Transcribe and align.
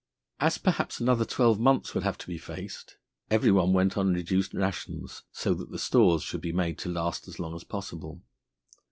As 0.39 0.57
perhaps 0.57 0.99
another 0.99 1.25
twelve 1.25 1.59
months 1.59 1.93
would 1.93 2.01
have 2.01 2.17
to 2.17 2.25
be 2.25 2.39
faced, 2.39 2.97
every 3.29 3.51
one 3.51 3.71
went 3.71 3.97
on 3.99 4.15
reduced 4.15 4.51
rations, 4.55 5.21
so 5.31 5.53
that 5.53 5.69
the 5.69 5.77
stores 5.77 6.23
should 6.23 6.41
be 6.41 6.51
made 6.51 6.79
to 6.79 6.89
last 6.89 7.27
as 7.27 7.37
long 7.37 7.53
as 7.55 7.63
possible. 7.63 8.23